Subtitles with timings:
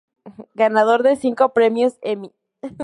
[0.55, 2.33] Ganador de cinco premios Emmy.